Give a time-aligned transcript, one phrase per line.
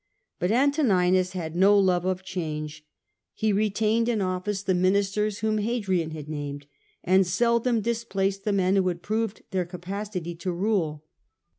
[0.39, 2.83] But Antoninus had no love of change;
[3.35, 6.65] he retained in office the ministers whom Hadrian had named,
[7.03, 11.05] and seldom displaced the men who had proved their capacity to rule.